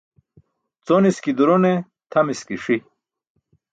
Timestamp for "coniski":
0.87-1.31